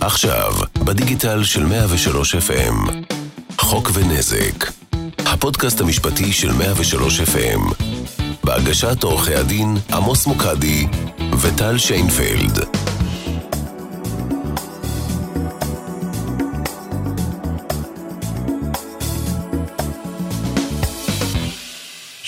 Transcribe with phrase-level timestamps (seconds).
[0.00, 0.52] עכשיו,
[0.84, 2.90] בדיגיטל של 103 FM,
[3.58, 4.70] חוק ונזק,
[5.26, 7.84] הפודקאסט המשפטי של 103 FM,
[8.44, 10.86] בהגשת עורכי הדין עמוס מוקדי
[11.40, 12.81] וטל שיינפלד.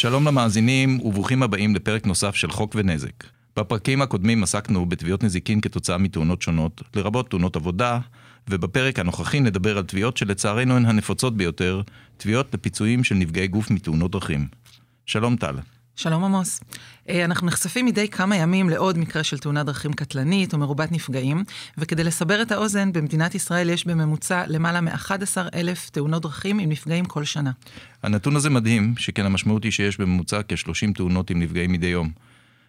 [0.04, 3.24] שלום למאזינים וברוכים הבאים לפרק נוסף של חוק ונזק.
[3.56, 7.98] בפרקים הקודמים עסקנו בתביעות נזיקין כתוצאה מתאונות שונות, לרבות תאונות עבודה,
[8.50, 11.82] ובפרק הנוכחי נדבר על תביעות שלצערנו הן הנפוצות ביותר,
[12.16, 14.46] תביעות לפיצויים של נפגעי גוף מתאונות דרכים.
[15.06, 15.54] שלום טל.
[15.96, 16.60] שלום עמוס.
[17.08, 21.44] אה, אנחנו נחשפים מדי כמה ימים לעוד מקרה של תאונת דרכים קטלנית או מרובת נפגעים,
[21.78, 27.04] וכדי לסבר את האוזן, במדינת ישראל יש בממוצע למעלה מ-11 אלף תאונות דרכים עם נפגעים
[27.04, 27.50] כל שנה.
[28.02, 32.10] הנתון הזה מדהים, שכן המשמעות היא שיש בממוצע כ-30 תאונות עם נפגעים מדי יום.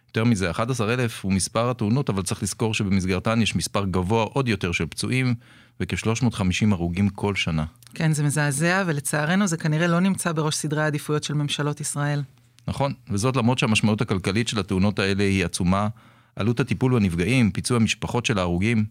[0.08, 4.72] יותר מזה, 11,000 הוא מספר התאונות, אבל צריך לזכור שבמסגרתן יש מספר גבוה עוד יותר
[4.72, 5.34] של פצועים,
[5.80, 7.64] וכ-350 הרוגים כל שנה.
[7.94, 12.22] כן, זה מזעזע, ולצערנו זה כנראה לא נמצא בראש סדרי העדיפויות של ממשלות ישראל.
[12.68, 15.88] נכון, וזאת למרות שהמשמעות הכלכלית של התאונות האלה היא עצומה,
[16.36, 18.84] עלות הטיפול בנפגעים, פיצוי המשפחות של ההרוגים.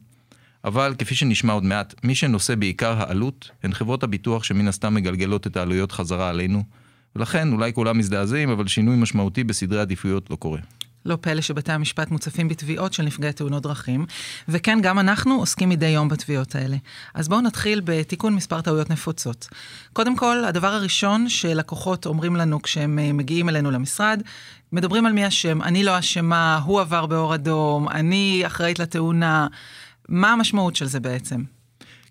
[0.63, 5.47] אבל כפי שנשמע עוד מעט, מי שנושא בעיקר העלות הן חברות הביטוח שמן הסתם מגלגלות
[5.47, 6.63] את העלויות חזרה עלינו,
[7.15, 10.59] ולכן אולי כולם מזדעזעים, אבל שינוי משמעותי בסדרי עדיפויות לא קורה.
[11.05, 14.05] לא פלא שבתי המשפט מוצפים בתביעות של נפגעי תאונות דרכים,
[14.47, 16.77] וכן, גם אנחנו עוסקים מדי יום בתביעות האלה.
[17.13, 19.47] אז בואו נתחיל בתיקון מספר טעויות נפוצות.
[19.93, 24.21] קודם כל, הדבר הראשון שלקוחות אומרים לנו כשהם אה, מגיעים אלינו למשרד,
[24.71, 29.47] מדברים על מי אשם, אני לא אשמה, הוא עבר באור אדום, אני אחראית לתאונה.
[30.09, 31.43] מה המשמעות של זה בעצם?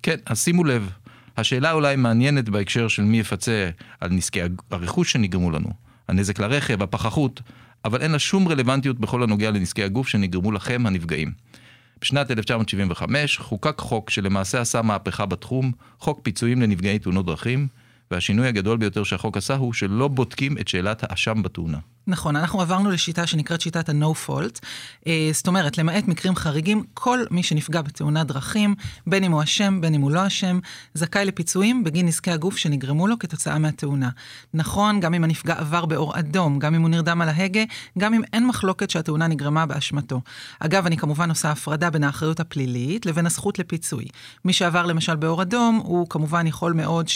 [0.02, 0.90] כן, אז שימו לב,
[1.36, 5.70] השאלה אולי מעניינת בהקשר של מי יפצה על נזקי הרכוש שנגרמו לנו.
[6.08, 7.40] הנזק לרכב, הפחחות,
[7.84, 11.32] אבל אין לה שום רלוונטיות בכל הנוגע לנזקי הגוף שנגרמו לכם הנפגעים.
[12.00, 17.66] בשנת 1975 חוקק חוק שלמעשה עשה מהפכה בתחום, חוק פיצויים לנפגעי תאונות דרכים,
[18.10, 21.78] והשינוי הגדול ביותר שהחוק עשה הוא שלא בודקים את שאלת האשם בתאונה.
[22.06, 24.60] נכון, אנחנו עברנו לשיטה שנקראת שיטת ה-No fault.
[25.06, 28.74] אה, זאת אומרת, למעט מקרים חריגים, כל מי שנפגע בתאונת דרכים,
[29.06, 30.58] בין אם הוא אשם, בין אם הוא לא אשם,
[30.94, 34.08] זכאי לפיצויים בגין נזקי הגוף שנגרמו לו כתוצאה מהתאונה.
[34.54, 37.62] נכון, גם אם הנפגע עבר באור אדום, גם אם הוא נרדם על ההגה,
[37.98, 40.20] גם אם אין מחלוקת שהתאונה נגרמה באשמתו.
[40.60, 44.04] אגב, אני כמובן עושה הפרדה בין האחריות הפלילית לבין הזכות לפיצוי.
[44.44, 47.08] מי שעבר למשל באור אדום, הוא כמובן יכול מאוד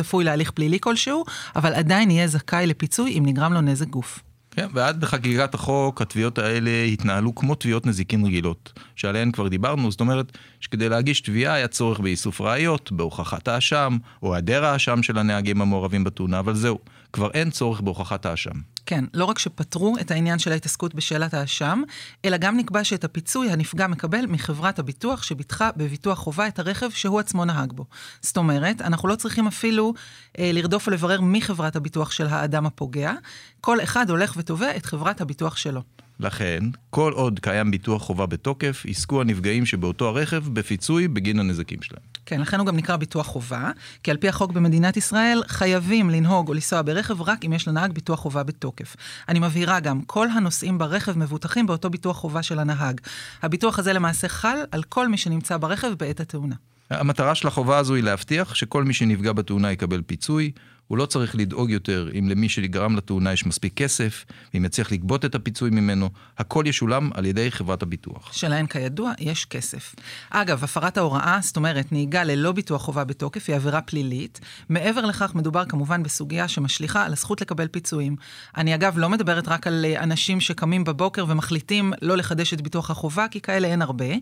[0.00, 1.24] שצפוי להליך פלילי כלשהו,
[1.56, 4.20] אבל עדיין יהיה זכאי לפיצוי אם נגרם לו נזק גוף.
[4.50, 10.00] כן, ועד בחקיקת החוק התביעות האלה התנהלו כמו תביעות נזיקין רגילות, שעליהן כבר דיברנו, זאת
[10.00, 15.62] אומרת שכדי להגיש תביעה היה צורך באיסוף ראיות, בהוכחת האשם, או היעדר האשם של הנהגים
[15.62, 16.78] המעורבים בתאונה, אבל זהו,
[17.12, 18.60] כבר אין צורך בהוכחת האשם.
[18.86, 21.82] כן, לא רק שפתרו את העניין של ההתעסקות בשאלת האשם,
[22.24, 27.20] אלא גם נקבע שאת הפיצוי הנפגע מקבל מחברת הביטוח שביטחה בביטוח חובה את הרכב שהוא
[27.20, 27.84] עצמו נהג בו.
[28.20, 29.94] זאת אומרת, אנחנו לא צריכים אפילו
[30.38, 33.12] אה, לרדוף או לברר מי חברת הביטוח של האדם הפוגע,
[33.60, 35.82] כל אחד הולך ותובע את חברת הביטוח שלו.
[36.20, 42.02] לכן, כל עוד קיים ביטוח חובה בתוקף, יזכו הנפגעים שבאותו הרכב בפיצוי בגין הנזקים שלהם.
[42.26, 43.70] כן, לכן הוא גם נקרא ביטוח חובה,
[44.02, 47.92] כי על פי החוק במדינת ישראל חייבים לנהוג או לנסוע ברכב רק אם יש לנהג
[47.92, 48.96] ביטוח חובה בתוקף.
[49.28, 53.00] אני מבהירה גם, כל הנוסעים ברכב מבוטחים באותו ביטוח חובה של הנהג.
[53.42, 56.54] הביטוח הזה למעשה חל על כל מי שנמצא ברכב בעת התאונה.
[56.90, 60.52] המטרה של החובה הזו היא להבטיח שכל מי שנפגע בתאונה יקבל פיצוי,
[60.90, 64.24] הוא לא צריך לדאוג יותר אם למי שגרם לתאונה יש מספיק כסף,
[64.54, 68.32] ואם יצליח לגבות את הפיצוי ממנו, הכל ישולם על ידי חברת הביטוח.
[68.32, 69.94] שלהן כידוע יש כסף.
[70.30, 74.40] אגב, הפרת ההוראה, זאת אומרת נהיגה ללא ביטוח חובה בתוקף, היא עבירה פלילית.
[74.68, 78.16] מעבר לכך מדובר כמובן בסוגיה שמשליכה על הזכות לקבל פיצויים.
[78.56, 82.90] אני אגב לא מדברת רק על אה, אנשים שקמים בבוקר ומחליטים לא לחדש את ביטוח
[82.90, 84.14] החובה, כי כאלה אין הרבה,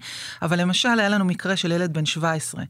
[0.42, 2.62] אבל למשל היה לנו מקרה של ילד בן 17,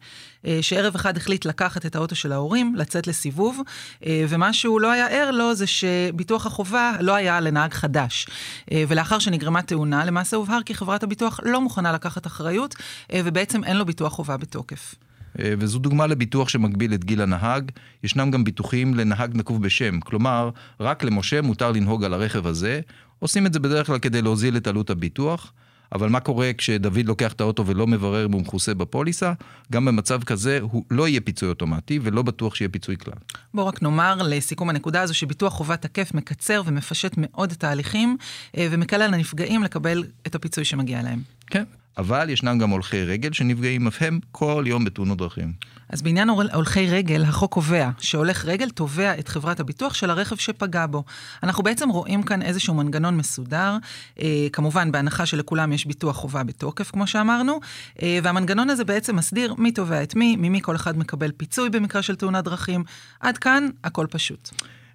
[0.46, 3.60] אה, שערב אחד החליט לקחת את האוטו של ההורים, לצאת לסיבוב,
[4.06, 8.26] ומה שהוא לא היה ער לו זה שביטוח החובה לא היה לנהג חדש.
[8.72, 12.74] אה, ולאחר שנגרמה תאונה, למעשה הובהר כי חברת הביטוח לא מוכנה לקחת אחריות,
[13.12, 14.94] אה, ובעצם אין לו ביטוח חובה בתוקף.
[15.38, 17.70] וזו דוגמה לביטוח שמגביל את גיל הנהג.
[18.04, 20.50] ישנם גם ביטוחים לנהג נקוב בשם, כלומר,
[20.80, 22.80] רק למשה מותר לנהוג על הרכב הזה.
[23.18, 25.52] עושים את זה בדרך כלל כדי להוזיל את עלות הביטוח.
[25.92, 29.32] אבל מה קורה כשדוד לוקח את האוטו ולא מברר אם הוא מכוסה בפוליסה?
[29.72, 33.14] גם במצב כזה הוא לא יהיה פיצוי אוטומטי ולא בטוח שיהיה פיצוי כלל.
[33.54, 38.16] בואו רק נאמר לסיכום הנקודה הזו שביטוח חובה תקף מקצר ומפשט מאוד את ההליכים
[38.56, 41.22] אה, ומקל על הנפגעים לקבל את הפיצוי שמגיע להם.
[41.46, 41.64] כן.
[41.98, 45.52] אבל ישנם גם הולכי רגל שנפגעים אף הם כל יום בתאונות דרכים.
[45.90, 50.86] אז בעניין הולכי רגל, החוק קובע שהולך רגל תובע את חברת הביטוח של הרכב שפגע
[50.86, 51.04] בו.
[51.42, 53.76] אנחנו בעצם רואים כאן איזשהו מנגנון מסודר,
[54.20, 57.60] אה, כמובן בהנחה שלכולם יש ביטוח חובה בתוקף, כמו שאמרנו,
[58.02, 62.02] אה, והמנגנון הזה בעצם מסדיר מי תובע את מי, ממי כל אחד מקבל פיצוי במקרה
[62.02, 62.84] של תאונת דרכים.
[63.20, 64.50] עד כאן, הכל פשוט.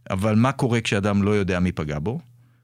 [0.10, 2.20] אבל מה קורה כשאדם לא יודע מי פגע בו?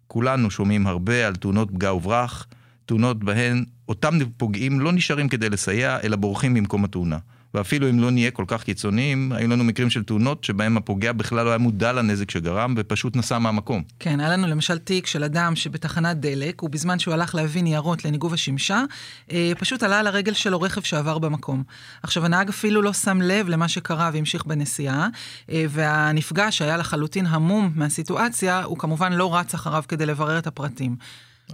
[0.07, 2.47] כולנו שומעים הרבה על תאונות פגע וברח,
[2.85, 7.17] תאונות בהן אותם פוגעים לא נשארים כדי לסייע, אלא בורחים ממקום התאונה.
[7.53, 11.45] ואפילו אם לא נהיה כל כך קיצוניים, היו לנו מקרים של תאונות שבהם הפוגע בכלל
[11.45, 13.83] לא היה מודע לנזק שגרם ופשוט נסע מהמקום.
[13.99, 18.33] כן, היה לנו למשל תיק של אדם שבתחנת דלק, ובזמן שהוא הלך להביא ניירות לניגוב
[18.33, 18.83] השמשה,
[19.31, 21.63] אה, פשוט עלה על הרגל שלו רכב שעבר במקום.
[22.03, 25.07] עכשיו, הנהג אפילו לא שם לב למה שקרה והמשיך בנסיעה,
[25.51, 30.95] אה, והנפגע שהיה לחלוטין המום מהסיטואציה, הוא כמובן לא רץ אחריו כדי לברר את הפרטים.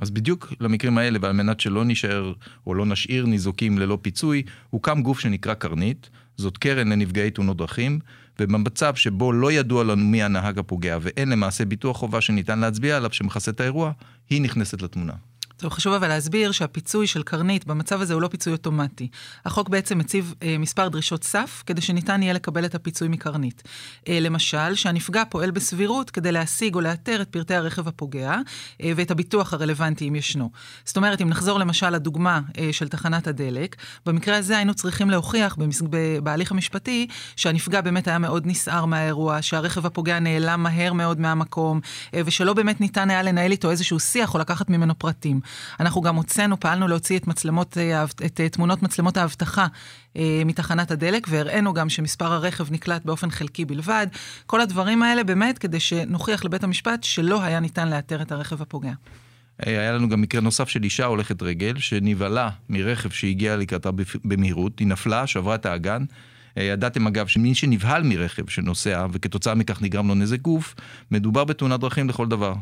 [0.01, 2.33] אז בדיוק למקרים האלה, ועל מנת שלא נשאר
[2.68, 8.00] או לא נשאיר ניזוקים ללא פיצוי, הוקם גוף שנקרא קרנית, זאת קרן לנפגעי תאונות דרכים,
[8.39, 13.13] ובמצב שבו לא ידוע לנו מי הנהג הפוגע ואין למעשה ביטוח חובה שניתן להצביע עליו
[13.13, 13.92] שמכסה את האירוע,
[14.30, 15.13] היא נכנסת לתמונה.
[15.57, 19.07] טוב, חשוב אבל להסביר שהפיצוי של קרנית במצב הזה הוא לא פיצוי אוטומטי.
[19.46, 23.63] החוק בעצם מציב אה, מספר דרישות סף כדי שניתן יהיה לקבל את הפיצוי מקרנית.
[24.07, 28.36] אה, למשל, שהנפגע פועל בסבירות כדי להשיג או לאתר את פרטי הרכב הפוגע
[28.84, 30.52] אה, ואת הביטוח הרלוונטי אם ישנו.
[30.86, 33.75] זאת אומרת, אם נחזור למשל לדוגמה אה, של תחנת הדלק,
[34.06, 35.81] במקרה הזה היינו צריכים להוכיח במס...
[36.24, 41.80] בהליך המשפטי שהנפגע באמת היה מאוד נסער מהאירוע, שהרכב הפוגע נעלם מהר מאוד מהמקום,
[42.13, 45.44] אה, ושלא באמת ניתן היה לנהל איתו איזשהו שיח או לקחת ממנו פרטים.
[45.80, 49.68] אנחנו גם הוצאנו, פעלנו להוציא את, מצלמות, אה, את אה, תמונות מצלמות האבטחה
[50.18, 54.07] אה, מתחנת הדלק, והראינו גם שמספר הרכב נקלט באופן חלקי בלבד.
[54.45, 58.94] כל הדברים האלה באמת כדי שנוכיח לבית המשפט שלא היה ניתן לאתר את הרכב הפוגע.
[59.59, 63.89] היה לנו גם מקרה נוסף של אישה הולכת רגל, שנבהלה מרכב שהגיע לקראתה
[64.25, 66.03] במהירות, היא נפלה, שברה את האגן.
[66.57, 70.75] ידעתם אגב שמי שנבהל מרכב שנוסע וכתוצאה מכך נגרם לו נזק גוף,
[71.12, 72.53] מדובר בתאונת דרכים לכל דבר.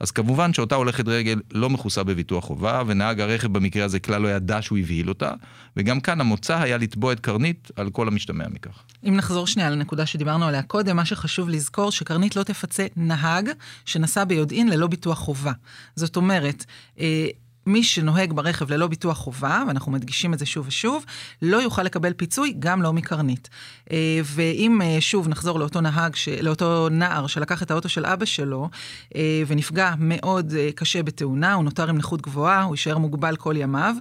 [0.00, 4.28] אז כמובן שאותה הולכת רגל לא מכוסה בביטוח חובה, ונהג הרכב במקרה הזה כלל לא
[4.28, 5.32] ידע שהוא הבהיל אותה,
[5.76, 8.82] וגם כאן המוצא היה לתבוע את קרנית על כל המשתמע מכך.
[9.08, 13.50] אם נחזור שנייה לנקודה שדיברנו עליה קודם, מה שחשוב לזכור שקרנית לא תפצה נהג
[13.84, 15.52] שנסע ביודעין ללא ביטוח חובה.
[15.96, 16.64] זאת אומרת,
[17.00, 17.26] אה,
[17.66, 21.04] מי שנוהג ברכב ללא ביטוח חובה, ואנחנו מדגישים את זה שוב ושוב,
[21.42, 23.48] לא יוכל לקבל פיצוי, גם לא מקרנית.
[23.92, 28.68] אה, ואם אה, שוב נחזור לאותו נהג, לאותו נער שלקח את האוטו של אבא שלו,
[29.16, 33.94] אה, ונפגע מאוד קשה בתאונה, הוא נותר עם נכות גבוהה, הוא יישאר מוגבל כל ימיו,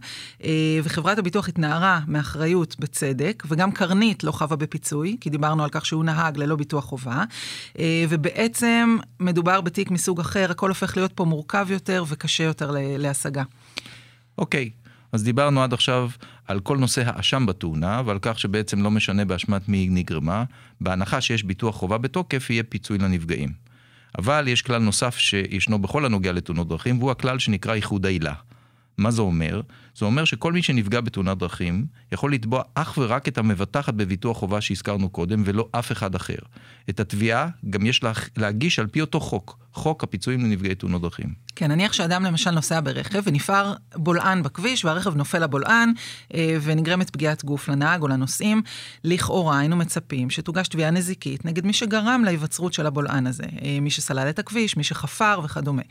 [0.83, 6.03] וחברת הביטוח התנערה מאחריות בצדק, וגם קרנית לא חווה בפיצוי, כי דיברנו על כך שהוא
[6.03, 7.23] נהג ללא ביטוח חובה,
[8.09, 13.43] ובעצם מדובר בתיק מסוג אחר, הכל הופך להיות פה מורכב יותר וקשה יותר להשגה.
[14.37, 14.69] אוקיי,
[15.11, 16.09] אז דיברנו עד עכשיו
[16.47, 20.43] על כל נושא האשם בתאונה, ועל כך שבעצם לא משנה באשמת מי נגרמה,
[20.81, 23.49] בהנחה שיש ביטוח חובה בתוקף, יהיה פיצוי לנפגעים.
[24.17, 28.33] אבל יש כלל נוסף שישנו בכל הנוגע לתאונות דרכים, והוא הכלל שנקרא איחוד העילה.
[28.97, 29.61] מה זה אומר?
[29.95, 34.61] זה אומר שכל מי שנפגע בתאונת דרכים יכול לתבוע אך ורק את המבטחת בביטוח חובה
[34.61, 36.37] שהזכרנו קודם, ולא אף אחד אחר.
[36.89, 38.01] את התביעה גם יש
[38.37, 41.33] להגיש על פי אותו חוק, חוק הפיצויים לנפגעי תאונות דרכים.
[41.55, 45.93] כן, נניח שאדם למשל נוסע ברכב ונפער בולען בכביש והרכב נופל לבולען
[46.33, 48.61] אה, ונגרמת פגיעת גוף לנהג או לנוסעים,
[49.03, 53.89] לכאורה היינו מצפים שתוגש תביעה נזיקית נגד מי שגרם להיווצרות של הבולען הזה, אה, מי
[53.89, 55.81] שסלל את הכביש, מי שחפר וכדומה.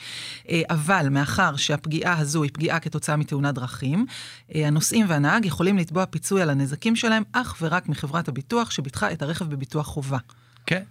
[0.48, 4.06] אה, אבל מאחר שהפגיעה הזו היא פגיעה כתוצאה מתאונת דרכים,
[4.54, 9.44] הנוסעים והנהג יכולים לתבוע פיצוי על הנזקים שלהם אך ורק מחברת הביטוח שביטחה את הרכב
[9.44, 10.18] בביטוח חובה.
[10.66, 10.82] כן,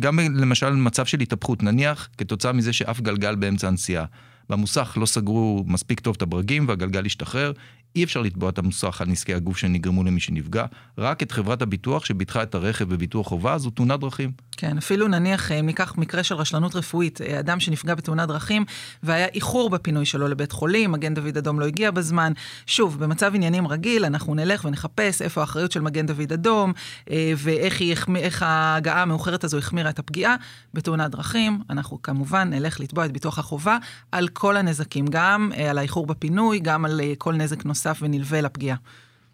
[0.00, 4.04] גם למשל מצב של התהפכות, נניח כתוצאה מזה שאף גלגל באמצע הנסיעה.
[4.50, 7.52] במוסך לא סגרו מספיק טוב את הברגים והגלגל השתחרר,
[7.96, 10.64] אי אפשר לתבוע את המוסך על נזקי הגוף שנגרמו למי שנפגע,
[10.98, 14.32] רק את חברת הביטוח שביטחה את הרכב בביטוח חובה, זו תאונת דרכים.
[14.56, 18.64] כן, אפילו נניח, אם ניקח מקרה של רשלנות רפואית, אה, אדם שנפגע בתאונת דרכים
[19.02, 22.32] והיה איחור בפינוי שלו לבית חולים, מגן דוד אדום לא הגיע בזמן.
[22.66, 26.72] שוב, במצב עניינים רגיל, אנחנו נלך ונחפש איפה האחריות של מגן דוד אדום,
[27.10, 30.36] אה, ואיך היא, איך ההגעה המאוחרת הזו החמירה את הפגיעה.
[30.74, 33.78] בתאונת דרכים, אנחנו כמובן נלך לתבוע את ביטוח החובה
[34.12, 37.81] על כל הנזקים, גם אה, על האיחור בפינוי, גם על כל נזק נוסף.
[37.86, 38.76] נוסף ונלווה לפגיעה.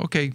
[0.00, 0.30] אוקיי,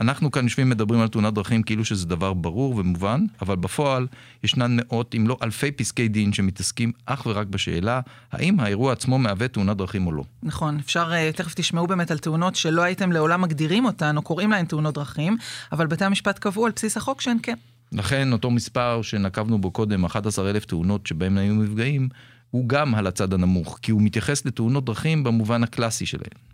[0.00, 4.06] אנחנו כאן יושבים מדברים על תאונת דרכים כאילו שזה דבר ברור ומובן, אבל בפועל
[4.44, 8.00] ישנן מאות אם לא אלפי פסקי דין שמתעסקים אך ורק בשאלה
[8.32, 10.24] האם האירוע עצמו מהווה תאונת דרכים או לא.
[10.42, 14.50] נכון, אפשר, אה, תכף תשמעו באמת על תאונות שלא הייתם לעולם מגדירים אותן או קוראים
[14.50, 15.36] להן תאונות דרכים,
[15.72, 17.54] אבל בתי המשפט קבעו על בסיס החוק שהן כן.
[17.92, 22.08] לכן אותו מספר שנקבנו בו קודם, 11,000 תאונות שבהן היו מפגעים,
[22.50, 26.48] הוא גם על הצד הנמוך, כי הוא מתייחס לתאונות דרכים במובן הקלאסי שלהן.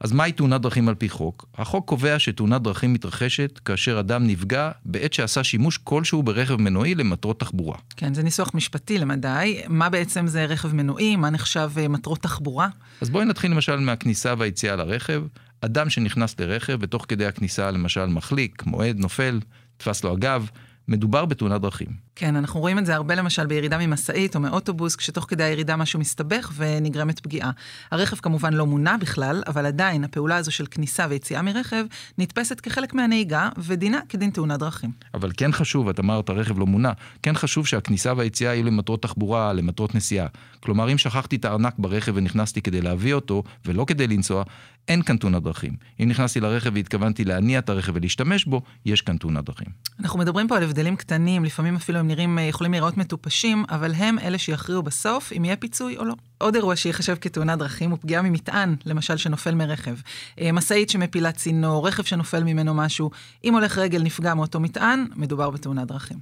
[0.00, 1.46] אז מהי תאונת דרכים על פי חוק?
[1.54, 7.40] החוק קובע שתאונת דרכים מתרחשת כאשר אדם נפגע בעת שעשה שימוש כלשהו ברכב מנועי למטרות
[7.40, 7.78] תחבורה.
[7.96, 9.62] כן, זה ניסוח משפטי למדי.
[9.68, 11.16] מה בעצם זה רכב מנועי?
[11.16, 12.68] מה נחשב אה, מטרות תחבורה?
[13.00, 15.22] אז בואי נתחיל למשל מהכניסה והיציאה לרכב.
[15.60, 19.40] אדם שנכנס לרכב ותוך כדי הכניסה למשל מחליק, מועד, נופל,
[19.76, 20.48] תפס לו הגב,
[20.88, 21.88] מדובר בתאונת דרכים.
[22.20, 26.00] כן, אנחנו רואים את זה הרבה למשל בירידה ממשאית או מאוטובוס, כשתוך כדי הירידה משהו
[26.00, 27.50] מסתבך ונגרמת פגיעה.
[27.90, 31.84] הרכב כמובן לא מונע בכלל, אבל עדיין הפעולה הזו של כניסה ויציאה מרכב
[32.18, 34.90] נתפסת כחלק מהנהיגה, ודינה כדין תאונת דרכים.
[35.14, 39.52] אבל כן חשוב, את אמרת הרכב לא מונע, כן חשוב שהכניסה והיציאה יהיו למטרות תחבורה,
[39.52, 40.26] למטרות נסיעה.
[40.60, 44.44] כלומר, אם שכחתי את הארנק ברכב ונכנסתי כדי להביא אותו, ולא כדי לנסוע,
[44.88, 45.76] אין כאן תאונת דרכים.
[46.02, 49.66] אם נכנסתי לרכב והתכוונתי להניע את הרכב ולהשתמש בו, יש כאן תאונת דרכים.
[50.00, 53.94] אנחנו מדברים פה על הבדלים קטנים, לפעמים אפילו הם נראים, אה, יכולים להיראות מטופשים, אבל
[53.94, 56.14] הם אלה שיכריעו בסוף אם יהיה פיצוי או לא.
[56.38, 59.94] עוד אירוע שיחשב כתאונת דרכים הוא פגיעה ממטען, למשל שנופל מרכב.
[60.40, 63.10] אה, משאית שמפילה צינור, רכב שנופל ממנו משהו.
[63.44, 66.18] אם הולך רגל נפגע מאותו מטען, מדובר בתאונת דרכים.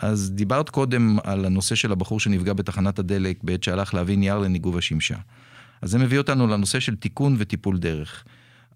[0.00, 4.78] אז דיברת קודם על הנושא של הבחור שנפגע בתחנת הדלק בעת שהלך להביא נייר לניגוב
[4.78, 5.16] השמשה.
[5.82, 8.24] אז זה מביא אותנו לנושא של תיקון וטיפול דרך.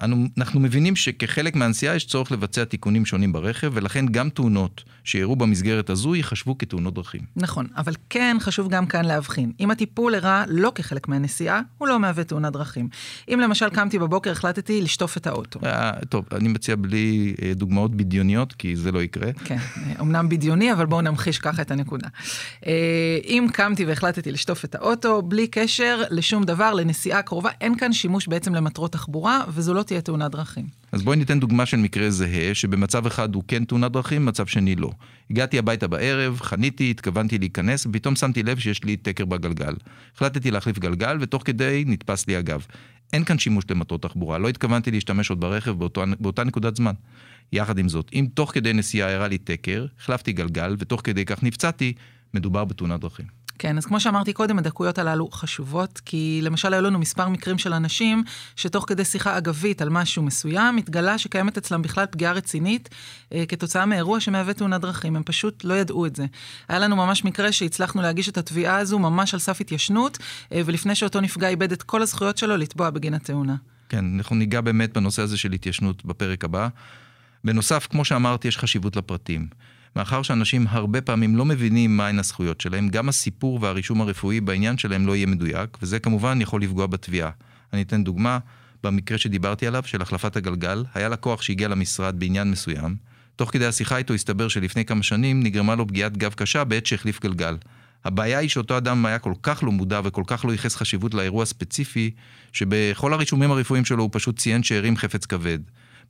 [0.02, 5.36] אנו, אנחנו מבינים שכחלק מהנסיעה יש צורך לבצע תיקונים שונים ברכב, ולכן גם תאונות שאירעו
[5.36, 7.20] במסגרת הזו ייחשבו כתאונות דרכים.
[7.36, 9.52] נכון, אבל כן חשוב גם כאן להבחין.
[9.60, 12.88] אם הטיפול אירע לא כחלק מהנסיעה, הוא לא מהווה תאונת דרכים.
[13.28, 15.60] אם למשל קמתי בבוקר, החלטתי לשטוף את האוטו.
[15.64, 19.32] אה, טוב, אני מציע בלי אה, דוגמאות בדיוניות, כי זה לא יקרה.
[19.44, 19.58] כן,
[20.00, 22.08] אמנם בדיוני, אבל בואו נמחיש ככה את הנקודה.
[22.66, 27.92] אה, אם קמתי והחלטתי לשטוף את האוטו, בלי קשר לשום דבר, לנסיעה קרובה, אין כאן
[27.92, 30.66] שימוש בעצם למטרות תחבורה, וזו לא תהיה תאונת דרכים.
[30.92, 34.76] אז בואי ניתן דוגמה של מקרה זהה, שבמצב אחד הוא כן תאונת דרכים, מצב שני
[34.76, 34.90] לא.
[35.30, 39.74] הגעתי הביתה בערב, חניתי, התכוונתי להיכנס, ופתאום שמתי לב שיש לי תקר בגלגל.
[40.16, 42.66] החלטתי להחליף גלגל, ותוך כדי נתפס לי הגב.
[43.12, 46.94] אין כאן שימוש למטרות תחבורה, לא התכוונתי להשתמש עוד ברכב באותו, באותה נקודת זמן.
[47.52, 51.42] יחד עם זאת, אם תוך כדי נסיעה הראה לי תקר, החלפתי גלגל, ותוך כדי כך
[51.42, 51.92] נפצעתי,
[52.34, 53.37] מדובר בתאונת דרכים.
[53.58, 57.72] כן, אז כמו שאמרתי קודם, הדקויות הללו חשובות, כי למשל היו לנו מספר מקרים של
[57.72, 58.24] אנשים
[58.56, 62.88] שתוך כדי שיחה אגבית על משהו מסוים, התגלה שקיימת אצלם בכלל פגיעה רצינית
[63.32, 66.26] אה, כתוצאה מאירוע שמהווה תאונת דרכים, הם פשוט לא ידעו את זה.
[66.68, 70.18] היה לנו ממש מקרה שהצלחנו להגיש את התביעה הזו ממש על סף התיישנות,
[70.52, 73.56] אה, ולפני שאותו נפגע איבד את כל הזכויות שלו, לתבוע בגין התאונה.
[73.88, 76.68] כן, אנחנו ניגע באמת בנושא הזה של התיישנות בפרק הבא.
[77.44, 79.48] בנוסף, כמו שאמרתי, יש חשיבות לפרטים.
[79.96, 85.06] מאחר שאנשים הרבה פעמים לא מבינים מהן הזכויות שלהם, גם הסיפור והרישום הרפואי בעניין שלהם
[85.06, 87.30] לא יהיה מדויק, וזה כמובן יכול לפגוע בתביעה.
[87.72, 88.38] אני אתן דוגמה,
[88.84, 92.96] במקרה שדיברתי עליו, של החלפת הגלגל, היה לקוח שהגיע למשרד בעניין מסוים,
[93.36, 97.20] תוך כדי השיחה איתו הסתבר שלפני כמה שנים נגרמה לו פגיעת גב קשה בעת שהחליף
[97.20, 97.56] גלגל.
[98.04, 101.42] הבעיה היא שאותו אדם היה כל כך לא מודע וכל כך לא ייחס חשיבות לאירוע
[101.42, 102.10] הספציפי,
[102.52, 105.58] שבכל הרישומים הרפואיים שלו הוא פשוט ציין שהרים חפץ כבד.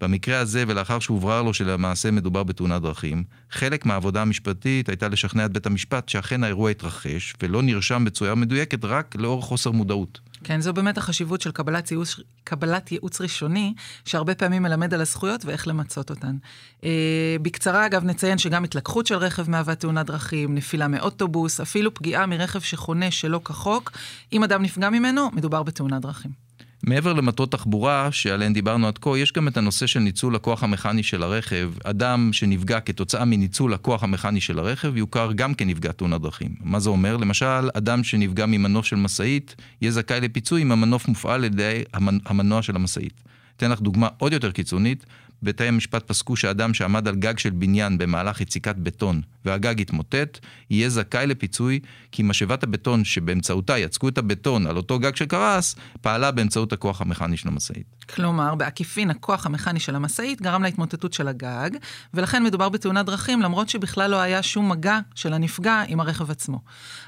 [0.01, 5.53] במקרה הזה, ולאחר שהוברר לו שלמעשה מדובר בתאונת דרכים, חלק מהעבודה המשפטית הייתה לשכנע את
[5.53, 10.21] בית המשפט שאכן האירוע התרחש, ולא נרשם בצורה מדויקת רק לאור חוסר מודעות.
[10.45, 13.75] כן, זו באמת החשיבות של קבלת ייעוץ, קבלת ייעוץ ראשוני,
[14.05, 16.37] שהרבה פעמים מלמד על הזכויות ואיך למצות אותן.
[16.85, 22.27] אה, בקצרה, אגב, נציין שגם התלקחות של רכב מהווה תאונת דרכים, נפילה מאוטובוס, אפילו פגיעה
[22.27, 23.93] מרכב שחונה שלא כחוק.
[24.33, 26.48] אם אדם נפגע ממנו, מדובר בתאונת דרכים.
[26.83, 31.03] מעבר למטרות תחבורה שעליהן דיברנו עד כה, יש גם את הנושא של ניצול הכוח המכני
[31.03, 31.73] של הרכב.
[31.85, 36.55] אדם שנפגע כתוצאה מניצול הכוח המכני של הרכב יוכר גם כנפגע תאונת דרכים.
[36.61, 37.17] מה זה אומר?
[37.17, 41.83] למשל, אדם שנפגע ממנוף של משאית יהיה זכאי לפיצוי אם המנוף מופעל על ידי
[42.27, 43.23] המנוע של המשאית.
[43.57, 45.07] אתן לך דוגמה עוד יותר קיצונית.
[45.43, 50.39] בתי המשפט פסקו שאדם שעמד על גג של בניין במהלך יציקת בטון והגג התמוטט,
[50.71, 51.81] יהיה זכאי לפיצוי
[52.13, 57.37] כי משאבת הבטון שבאמצעותה יצקו את הבטון על אותו גג שקרס, פעלה באמצעות הכוח המכני
[57.37, 57.87] של המשאית.
[58.15, 61.71] כלומר, בעקיפין הכוח המכני של המשאית גרם להתמוטטות של הגג,
[62.15, 66.61] ולכן מדובר בתאונת דרכים, למרות שבכלל לא היה שום מגע של הנפגע עם הרכב עצמו.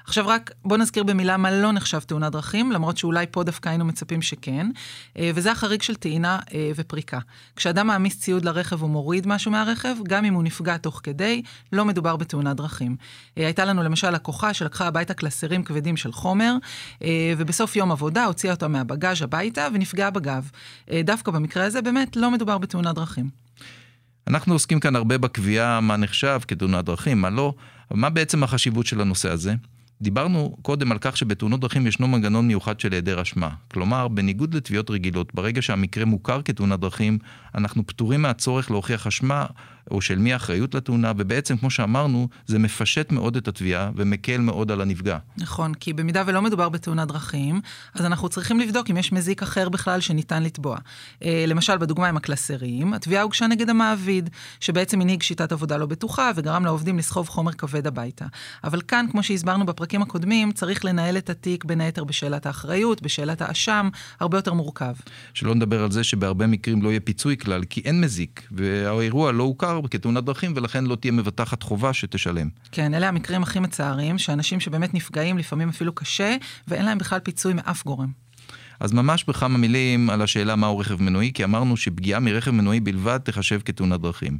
[0.04, 3.84] עכשיו רק בוא נזכיר במילה מה לא נחשב תאונת דרכים, למרות שאולי פה דווקא היינו
[3.84, 4.66] מצפים שכן,
[5.18, 7.18] אה, וזה החריג של טעינה אה, ופריקה.
[7.56, 12.16] כשאדם מעמיס ציוד לרכב ומוריד משהו מהרכב, גם אם הוא נפגע תוך כדי, לא מדובר
[12.16, 12.96] בתאונת דרכים.
[13.38, 16.54] אה, הייתה לנו למשל לקוחה שלקחה הביתה קלסרים כבדים של חומר,
[17.02, 20.50] אה, ובסוף יום עבודה הוציאה אותה מהבגאז' הביתה ונפגעה בגב.
[20.90, 23.30] אה, דווקא במקרה הזה באמת לא מדובר בתאונת דרכים.
[24.26, 27.54] אנחנו עוסקים כאן הרבה בקביעה מה נחשב כתאונת דרכים, מה לא,
[27.90, 29.54] מה בעצם החשיבות של הנושא הזה?
[30.02, 33.50] דיברנו קודם על כך שבתאונות דרכים ישנו מנגנון מיוחד של היעדר אשמה.
[33.68, 37.18] כלומר, בניגוד לתביעות רגילות, ברגע שהמקרה מוכר כתאונת דרכים,
[37.54, 39.46] אנחנו פטורים מהצורך להוכיח אשמה
[39.90, 44.70] או של מי האחריות לתאונה, ובעצם, כמו שאמרנו, זה מפשט מאוד את התביעה ומקל מאוד
[44.70, 45.18] על הנפגע.
[45.38, 47.60] נכון, כי במידה ולא מדובר בתאונת דרכים,
[47.94, 50.78] אז אנחנו צריכים לבדוק אם יש מזיק אחר בכלל שניתן לתבוע.
[51.24, 54.30] אה, למשל, בדוגמה עם הקלסרים, התביעה הוגשה נגד המעביד,
[54.60, 58.24] שבעצם הנהיג שיטת עבודה לא בטוחה וגרם לעובדים לסחוב חומר כבד הביתה.
[58.64, 63.42] אבל כאן, כמו שהסברנו בפרקים הקודמים, צריך לנהל את התיק בין היתר בשאלת האחריות, בשאלת
[63.42, 63.88] האשם,
[64.20, 64.92] הרבה יותר מורכב.
[65.34, 69.42] שלא נדבר על זה שבהרבה מקרים לא יהיה פיצוי כלל, כי אין מזיק, והאירוע לא
[69.42, 72.48] הוכר כתאונת דרכים, ולכן לא תהיה מבטחת חובה שתשלם.
[72.72, 76.36] כן, אלה המקרים הכי מצערים, שאנשים שבאמת נפגעים, לפעמים אפילו קשה,
[76.68, 78.12] ואין להם בכלל פיצוי מאף גורם.
[78.80, 83.18] אז ממש בכמה מילים על השאלה מהו רכב מנועי, כי אמרנו שפגיעה מרכב מנועי בלבד
[83.24, 84.38] תחשב כתאונת דרכים.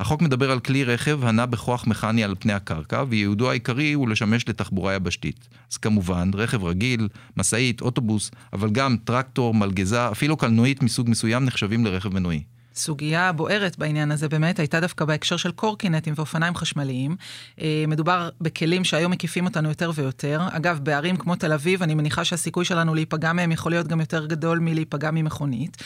[0.00, 4.48] החוק מדבר על כלי רכב הנע בכוח מכני על פני הקרקע, וייעודו העיקרי הוא לשמש
[4.48, 5.48] לתחבורה יבשתית.
[5.72, 11.84] אז כמובן, רכב רגיל, משאית, אוטובוס, אבל גם טרקטור, מלגזה, אפילו קלנועית מסוג מסוים נחשבים
[11.84, 12.42] לרכב מנועי.
[12.80, 17.16] סוגיה בוערת בעניין הזה באמת הייתה דווקא בהקשר של קורקינטים ואופניים חשמליים.
[17.60, 20.40] אה, מדובר בכלים שהיום מקיפים אותנו יותר ויותר.
[20.50, 24.26] אגב, בערים כמו תל אביב, אני מניחה שהסיכוי שלנו להיפגע מהם יכול להיות גם יותר
[24.26, 25.76] גדול מלהיפגע ממכונית.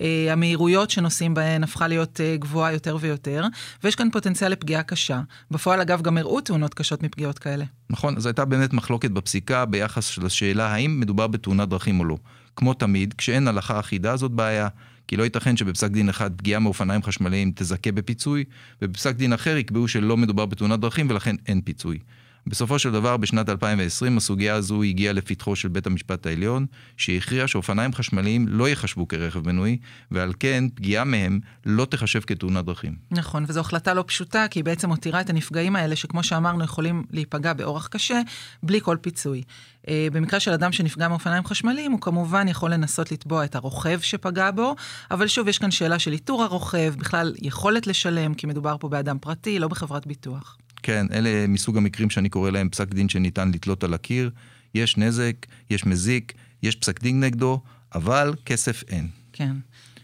[0.00, 3.44] אה, המהירויות שנוסעים בהן הפכה להיות אה, גבוהה יותר ויותר,
[3.84, 5.20] ויש כאן פוטנציאל לפגיעה קשה.
[5.50, 7.64] בפועל, אגב, גם הראו תאונות קשות מפגיעות כאלה.
[7.90, 12.16] נכון, אז הייתה באמת מחלוקת בפסיקה ביחס לשאלה האם מדובר בתאונת דרכים או לא.
[12.56, 14.68] כמו תמיד, כשאין הלכה אחידה זאת בעיה.
[15.12, 18.44] כי לא ייתכן שבפסק דין אחד פגיעה מאופניים חשמליים תזכה בפיצוי,
[18.82, 21.98] ובפסק דין אחר יקבעו שלא מדובר בתאונת דרכים ולכן אין פיצוי.
[22.46, 27.92] בסופו של דבר, בשנת 2020 הסוגיה הזו הגיעה לפתחו של בית המשפט העליון, שהכריע שאופניים
[27.92, 29.78] חשמליים לא ייחשבו כרכב מנועי,
[30.10, 32.94] ועל כן פגיעה מהם לא תחשב כתאונת דרכים.
[33.10, 37.04] נכון, וזו החלטה לא פשוטה, כי היא בעצם מותירה את הנפגעים האלה, שכמו שאמרנו, יכולים
[37.10, 38.20] להיפגע באורח קשה,
[38.62, 39.42] בלי כל פיצוי.
[39.88, 44.50] אה, במקרה של אדם שנפגע מאופניים חשמליים, הוא כמובן יכול לנסות לתבוע את הרוכב שפגע
[44.50, 44.74] בו,
[45.10, 49.18] אבל שוב, יש כאן שאלה של איתור הרוכב, בכלל יכולת לשלם, כי מדובר פה באדם
[49.20, 50.56] פרטי, לא בחברת ביטוח.
[50.82, 54.30] כן, אלה מסוג המקרים שאני קורא להם פסק דין שניתן לתלות על הקיר.
[54.74, 57.60] יש נזק, יש מזיק, יש פסק דין נגדו,
[57.94, 59.08] אבל כסף אין.
[59.32, 59.52] כן.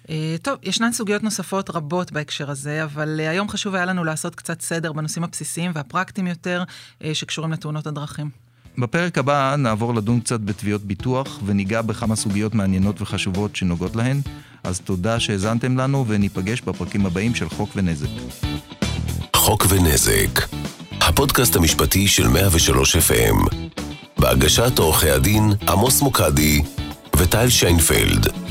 [0.07, 0.11] Uh,
[0.43, 4.61] טוב, ישנן סוגיות נוספות רבות בהקשר הזה, אבל uh, היום חשוב היה לנו לעשות קצת
[4.61, 6.63] סדר בנושאים הבסיסיים והפרקטיים יותר
[6.99, 8.31] uh, שקשורים לתאונות הדרכים.
[8.79, 14.21] בפרק הבא נעבור לדון קצת בתביעות ביטוח וניגע בכמה סוגיות מעניינות וחשובות שנוגעות להן,
[14.65, 18.09] אז תודה שהאזנתם לנו וניפגש בפרקים הבאים של חוק ונזק.
[19.37, 20.41] חוק ונזק,
[21.09, 23.55] הפודקאסט המשפטי של 103 FM,
[24.19, 26.63] בהגשת עורכי הדין עמוס מוקדי
[27.17, 28.48] וטל שיינפלד.